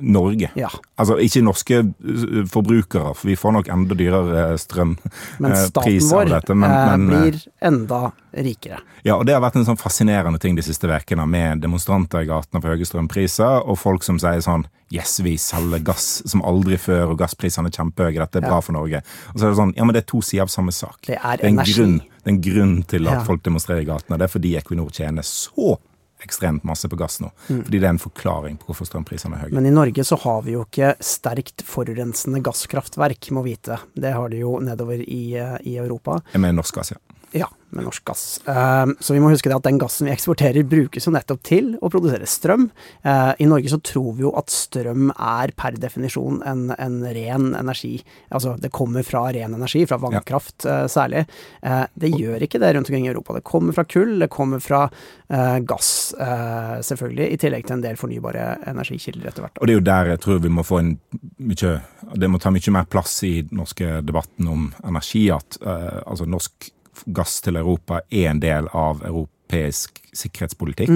[0.00, 0.50] Norge.
[0.54, 5.64] Ja, Altså ikke norske uh, forbrukere, for vi får nok enda dyrere strømpris men eh,
[5.64, 7.38] av vår dette, men- staten eh, blir
[7.70, 8.00] enda
[8.36, 8.80] rikere.
[9.04, 12.28] Ja, og det har vært en sånn fascinerende ting de siste ukene, med demonstranter i
[12.28, 16.78] gatene for høye strømpriser, og folk som sier sånn Yes, vi selger gass som aldri
[16.80, 18.60] før, og gassprisene er kjempehøye, dette er bra Ja.
[18.64, 19.02] for Norge.
[19.34, 20.96] Og så er det sånn, ja, men det er to sider av samme sak.
[21.06, 21.74] Det er Det er en energi.
[21.76, 23.24] grunn, det er en grunn til at Ja.
[23.24, 24.16] folk demonstrerer i gatene.
[24.16, 25.76] Det er fordi Equinor tjener så
[26.24, 27.30] ekstremt masse på gass nå.
[27.48, 27.64] Mm.
[27.64, 29.54] Fordi det er en forklaring på hvorfor strømprisene er høye.
[29.58, 33.78] Men i Norge så har vi jo ikke sterkt forurensende gasskraftverk, må vite.
[33.94, 36.20] Det har de jo nedover i, eh, i Europa.
[36.34, 37.02] Mener norsk gass, ja.
[37.36, 38.22] Ja, med norsk gass.
[38.46, 41.74] Um, så vi må huske det at den gassen vi eksporterer brukes jo nettopp til
[41.84, 42.68] å produsere strøm.
[43.04, 47.50] Uh, I Norge så tror vi jo at strøm er per definisjon en, en ren
[47.58, 47.98] energi.
[48.32, 51.26] Altså det kommer fra ren energi, fra vannkraft uh, særlig.
[51.60, 53.36] Uh, det gjør ikke det rundt omkring i Europa.
[53.36, 57.84] Det kommer fra kull, det kommer fra uh, gass uh, selvfølgelig, i tillegg til en
[57.84, 59.60] del fornybare energikilder etter hvert.
[59.60, 60.94] Og det er jo der jeg tror vi må få en
[61.38, 61.76] mye
[62.18, 65.28] Det må ta mye mer plass i den norske debatten om energi.
[65.34, 66.70] At eh, altså norsk
[67.06, 70.92] gass til Europa er en del av europeisk sikkerhetspolitikk.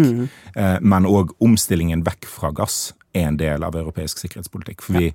[0.57, 4.83] Eh, men òg omstillingen vekk fra gass er en del av europeisk sikkerhetspolitikk.
[4.85, 5.11] For vi,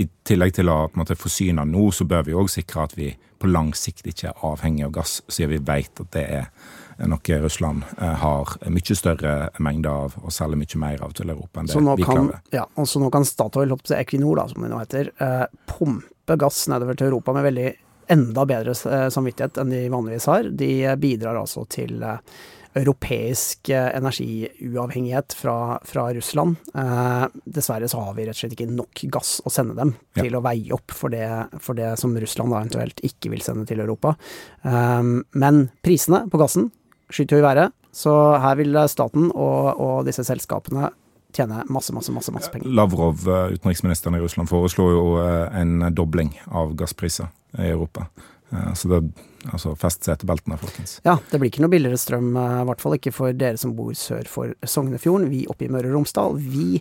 [0.00, 3.50] i tillegg til å måte, forsyne nå, så bør vi òg sikre at vi på
[3.50, 7.82] lang sikt ikke er avhengig av gass, siden vi vet at det er noe Russland
[7.98, 11.78] eh, har mye større mengde av og selger mye mer av til Europa enn det
[11.82, 12.36] vi klarer.
[12.36, 16.38] kan, ja, og så nå kan Statoil, Equinor da, som det nå heter, eh, pumpe
[16.38, 17.70] gass nedover til Europa med veldig
[18.12, 20.50] enda bedre eh, samvittighet enn de vanligvis har.
[20.50, 22.18] De eh, bidrar altså til eh,
[22.78, 26.56] europeisk energiuavhengighet fra, fra Russland.
[26.74, 30.22] Eh, dessverre så har vi rett og slett ikke nok gass å sende dem Ja.
[30.24, 31.28] til å veie opp for det,
[31.60, 34.14] for det som Russland da eventuelt ikke vil sende til Europa.
[34.64, 35.02] Eh,
[35.36, 36.70] men prisene på gassen
[37.12, 40.88] skyter jo i været, så her vil staten og, og disse selskapene
[41.32, 42.68] tjene masse, masse, masse, masse penger.
[42.68, 48.06] Lavrov, eh, utenriksministeren i Russland, foreslo jo eh, en dobling av gasspriser i Europa.
[48.52, 49.02] Eh, Så det
[49.42, 51.00] Altså, fest setebeltene, folkens.
[51.02, 53.90] Ja, det blir ikke noe billigere strøm, i hvert fall ikke for dere som bor
[53.98, 55.26] sør for Sognefjorden.
[55.32, 56.80] Vi oppe i Møre og Romsdal, vi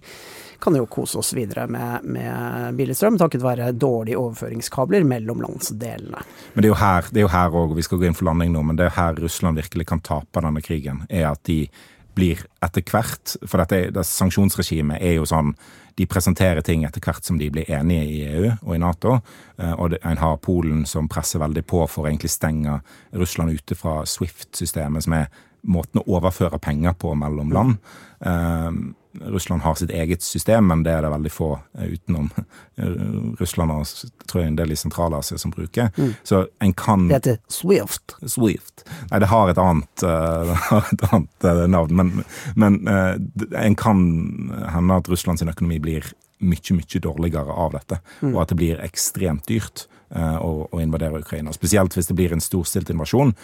[0.61, 6.21] kan jo kose oss videre med, med billig strøm, takket være dårlige overføringskabler mellom landsdelene.
[6.53, 8.61] Men det er jo her er òg, og vi skal gå inn for landing nå,
[8.67, 11.63] men det er her Russland virkelig kan tape denne krigen, er at de
[12.15, 15.53] blir etter hvert For dette, det sanksjonsregimet er jo sånn
[15.97, 19.19] De presenterer ting etter hvert som de blir enige i EU og i Nato.
[19.57, 22.79] eh, Og en har Polen som presser veldig på for å egentlig stenge
[23.13, 25.27] Russland ute fra Swift-systemet, som er
[25.61, 27.93] måten å overføre penger på mellom land.
[28.19, 28.71] Eh,
[29.13, 32.85] Russland har sitt eget system, men det er det veldig få eh, utenom eh,
[33.39, 35.91] Russland og tror jeg en del i Sentral-Asia som bruker.
[36.23, 38.15] Så en kan Det heter Swift.
[38.25, 38.85] Swift.
[39.11, 44.03] Nei, det har et annet, eh, har et annet navn, men, men en kan
[44.71, 47.99] hende at Russlands økonomi blir mye, mye dårligere av dette,
[48.31, 51.53] og at det blir ekstremt dyrt å, å invadere Ukraina.
[51.55, 53.35] Spesielt hvis det blir en storstilt invasjon.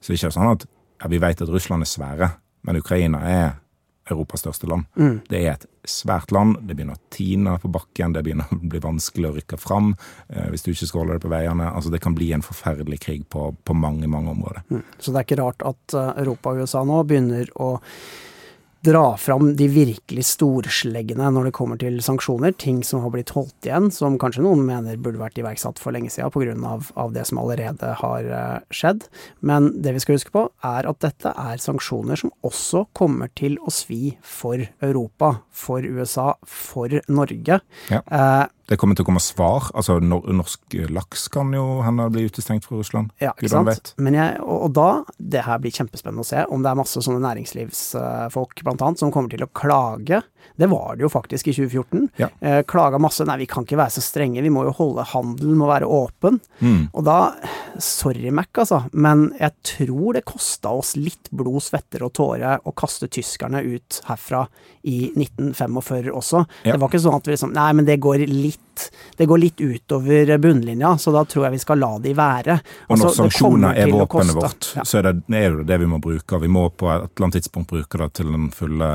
[0.00, 0.66] Så det er ikke sånn at
[1.00, 2.30] ja, vi vet at Russland er svære,
[2.68, 3.50] men Ukraina er
[4.10, 4.88] Europas største land.
[5.30, 6.56] Det er et svært land.
[6.66, 9.92] Det begynner å tine på bakken, det begynner å bli vanskelig å rykke fram
[10.28, 11.68] eh, hvis du ikke skal holde det på veiene.
[11.70, 14.64] Altså, det kan bli en forferdelig krig på, på mange, mange områder.
[14.98, 17.76] Så det er ikke rart at eh, Europa og USA nå begynner å
[18.80, 22.54] dra fram de virkelig storsleggene når det kommer til sanksjoner.
[22.60, 26.12] Ting som har blitt holdt igjen, som kanskje noen mener burde vært iverksatt for lenge
[26.12, 26.54] siden pga.
[26.70, 29.04] Av, av det som allerede har uh, skjedd.
[29.44, 33.58] Men det vi skal huske på, er at dette er sanksjoner som også kommer til
[33.60, 37.60] å svi for Europa, for USA, for Norge.
[37.92, 38.00] Ja.
[38.06, 39.66] Uh, det kommer til å komme svar.
[39.74, 43.10] Altså, norsk laks kan jo hende bli utestengt fra Russland.
[43.22, 43.94] Ja, ikke sant.
[43.98, 47.22] Jeg, og, og, da, det her blir kjempespennende å se, om det er masse sånne
[47.24, 50.22] næringslivsfolk blant annet som kommer til å klage.
[50.56, 52.08] Det var det jo faktisk i 2014.
[52.20, 52.28] Ja.
[52.40, 53.24] Eh, klaga masse.
[53.28, 56.40] Nei, vi kan ikke være så strenge, vi må jo holde handelen, må være åpen.
[56.60, 56.88] Mm.
[56.92, 57.18] Og da
[57.80, 62.74] Sorry, Mac, altså, men jeg tror det kosta oss litt blod, svetter og tåre å
[62.76, 64.42] kaste tyskerne ut herfra
[64.82, 66.44] i 1945 også.
[66.64, 66.74] Ja.
[66.74, 68.66] Det var ikke sånn at vi liksom Nei, men det går litt
[69.16, 72.54] det går litt utover bunnlinja, så da tror jeg vi skal la de være.
[72.56, 74.84] Altså, og når sanksjoner er våpenet vårt, ja.
[74.88, 76.40] så er det, er det det vi må bruke.
[76.40, 78.90] Vi må på et eller annet tidspunkt bruke det til den fulle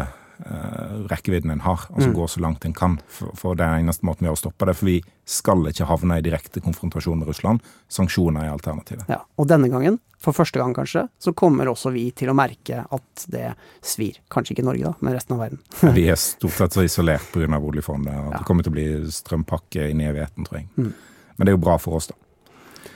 [1.10, 2.16] rekkevidden en har, altså mm.
[2.16, 2.98] gå så langt en kan.
[3.08, 4.76] For, for det er eneste måten vi har å stoppe det.
[4.78, 7.64] For vi skal ikke havne i direkte konfrontasjon med Russland.
[7.92, 9.08] Sanksjoner er alternativet.
[9.12, 12.84] Ja, og denne gangen, for første gang kanskje, så kommer også vi til å merke
[12.84, 13.54] at det
[13.86, 14.20] svir.
[14.32, 15.64] Kanskje ikke Norge, da, men resten av verden.
[15.96, 17.60] vi er stort sett så isolert pga.
[17.60, 18.14] oljefondet.
[18.14, 18.30] ja.
[18.38, 20.70] Det kommer til å bli strømpakke inn i evigheten, tror jeg.
[20.78, 20.94] Mm.
[21.36, 22.20] Men det er jo bra for oss, da.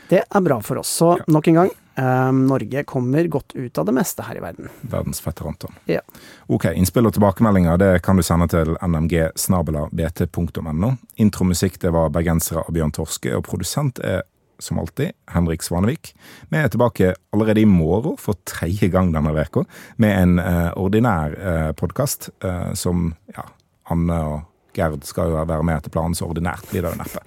[0.09, 0.89] Det er bra for oss.
[1.01, 1.88] Så nok en gang, eh,
[2.35, 4.69] Norge kommer godt ut av det meste her i verden.
[4.81, 5.75] Verdens fette Anton.
[5.89, 6.01] Ja.
[6.47, 10.91] Ok, innspill og tilbakemeldinger det kan du sende til nmg.bt.no.
[11.19, 14.23] Intromusikk det var bergensere av Bjørn Torske, og produsent er
[14.59, 16.13] som alltid Henrik Svanevik.
[16.49, 19.63] Vi er tilbake allerede i morgen for tredje gang denne uka
[19.97, 23.47] med en eh, ordinær eh, podkast eh, som ja,
[23.89, 24.39] Anne og
[24.79, 27.23] Gerd skal jo være med etter planen, så ordinært blir det jo neppe.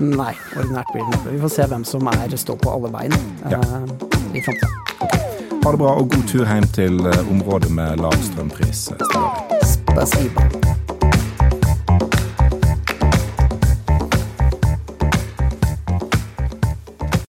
[0.00, 1.34] Nei, ordinært blir det neppe.
[1.36, 3.14] Vi får se hvem som er står på alle bein
[3.52, 3.60] ja.
[3.60, 4.72] uh, i framtida.
[5.64, 8.90] Ha det bra, og god tur hjem til eh, området med lav strømpris.
[9.64, 10.93] Spasibo.